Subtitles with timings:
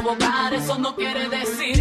[0.00, 1.79] provocar, eso no quiere decir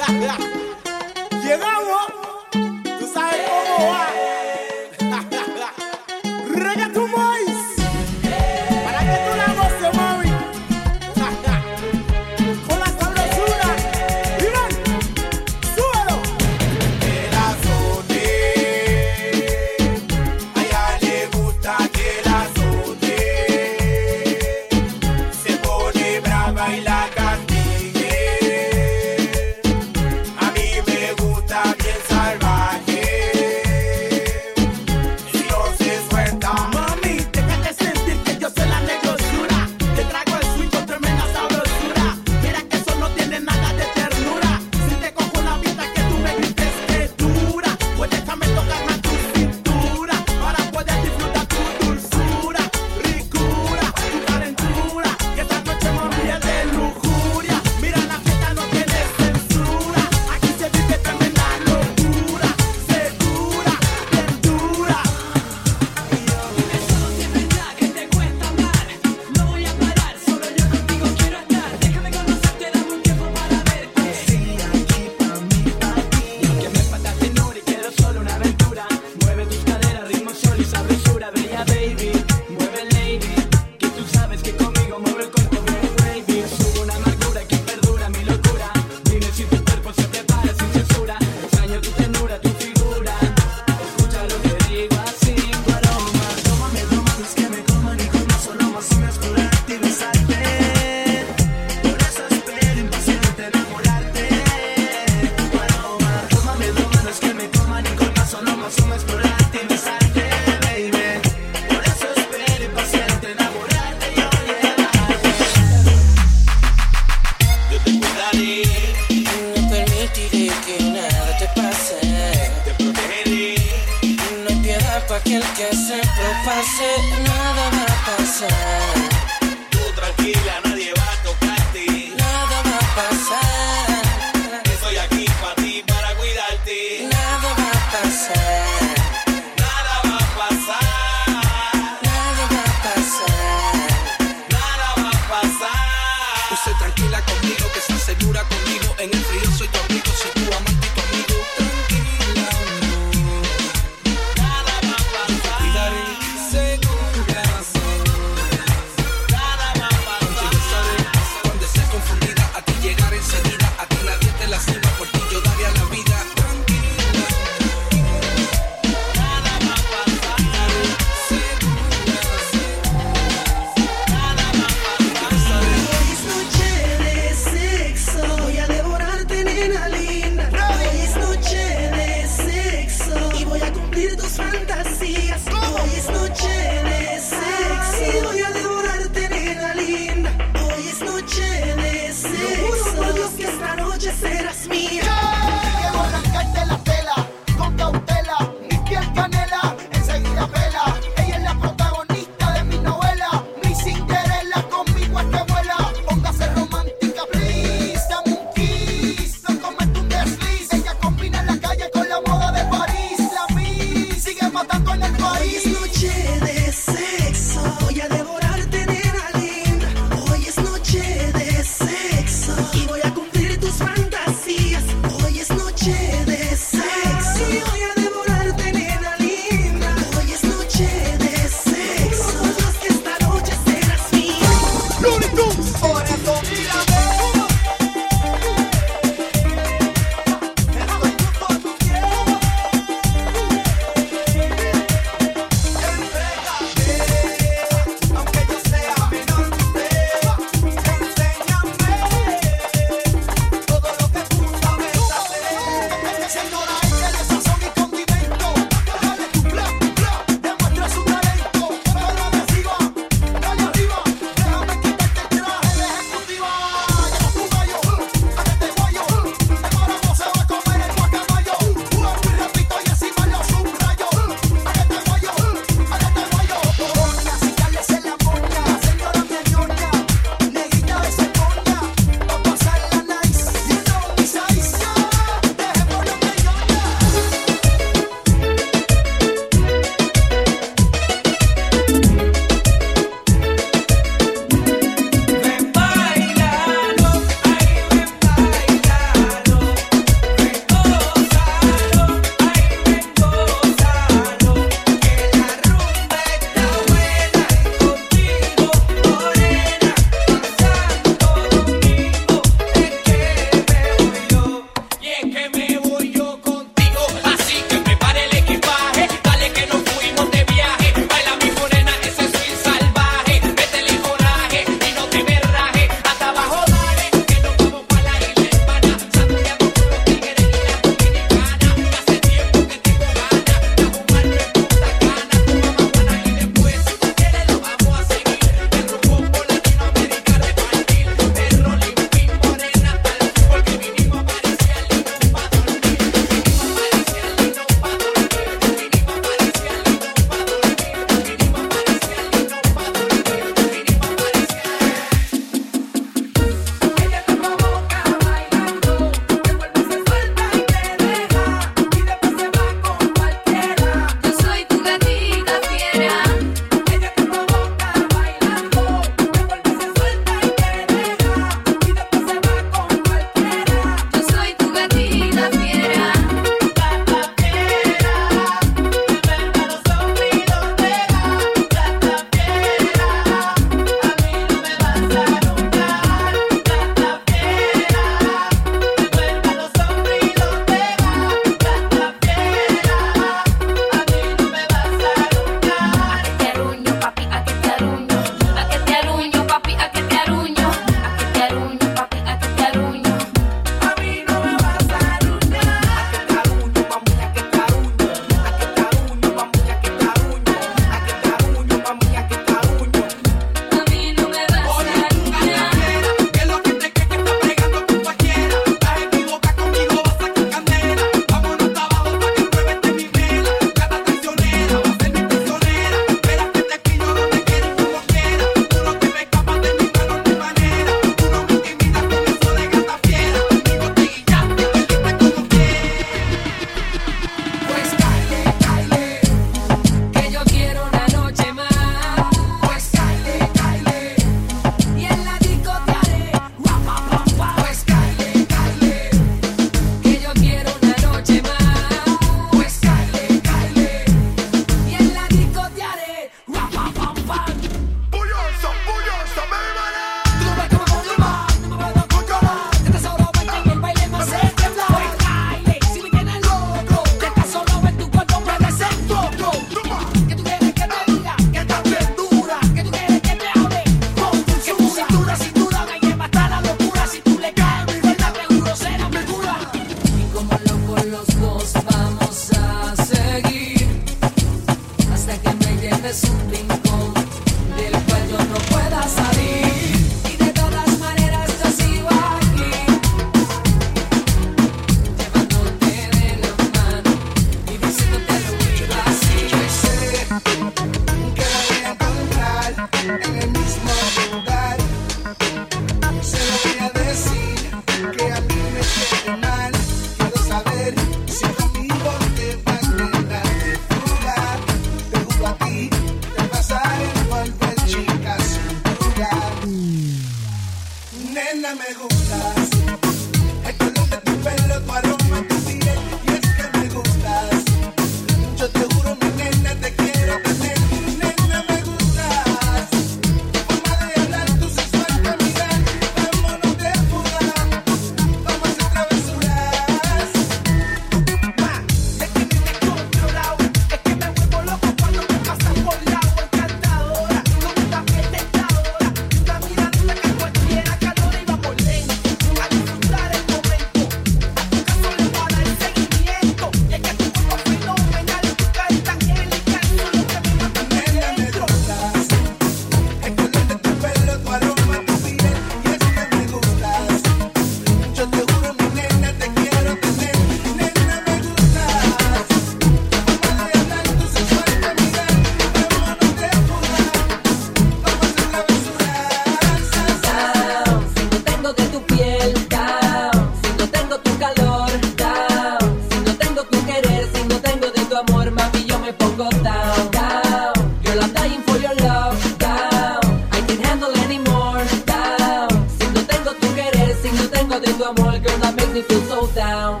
[588.14, 590.72] tu amor, mami, yo me pongo down, down.
[591.02, 593.20] Girl, I'm dying for your love, down.
[593.50, 595.70] I can't handle anymore, down.
[595.98, 599.02] Si no tengo tu querer, si no tengo de tu amor, girl, that makes me
[599.02, 600.00] feel so down.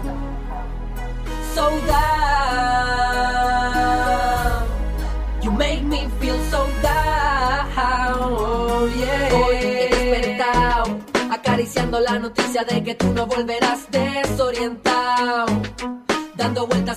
[1.54, 2.04] So down.
[5.42, 9.30] You make me feel so down, oh yeah.
[9.34, 11.00] Hoy despertado,
[11.32, 13.90] acariciando la noticia de que tú no volverás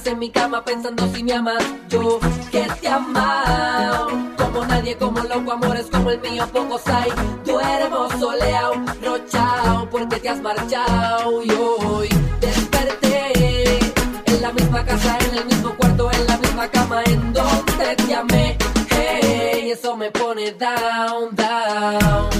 [0.07, 1.63] en mi cama pensando si me amas.
[1.89, 2.19] Yo
[2.51, 4.09] que te amado.
[4.37, 7.11] Como nadie, como loco, amores como el mío, pocos hay.
[7.45, 8.73] Duermo soleado,
[9.03, 11.43] rochao, porque te has marchado.
[11.43, 12.09] Y hoy
[12.39, 13.79] desperté
[14.25, 18.15] en la misma casa, en el mismo cuarto, en la misma cama, en donde te
[18.15, 18.57] amé.
[18.89, 22.36] Hey, eso me pone down, down.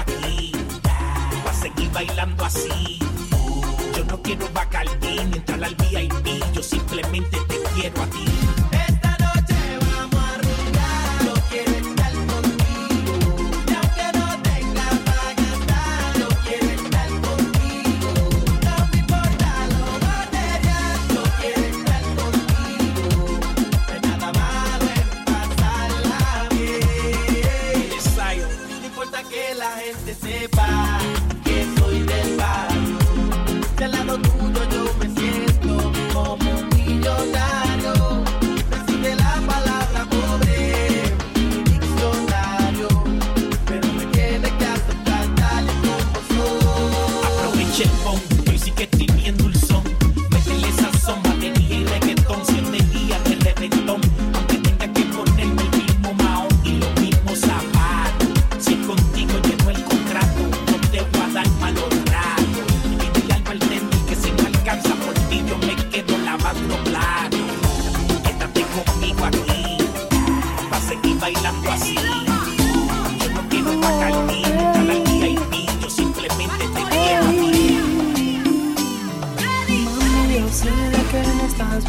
[0.00, 0.52] aquí,
[1.46, 2.98] va a seguir bailando así.
[3.96, 8.49] Yo no quiero Bacardí ni entrar al VIP, yo simplemente te quiero a ti.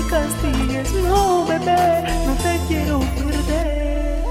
[0.00, 4.24] me castigues, no bebé, no te quiero perder.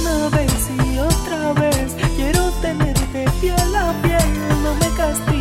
[0.00, 5.37] Una vez y otra vez quiero tenerte piel a piel, no me castigues.